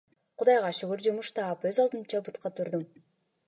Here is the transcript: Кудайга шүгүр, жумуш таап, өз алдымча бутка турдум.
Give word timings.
Кудайга 0.37 0.71
шүгүр, 0.77 1.03
жумуш 1.07 1.29
таап, 1.41 1.67
өз 1.73 1.81
алдымча 1.85 2.25
бутка 2.29 2.55
турдум. 2.61 2.87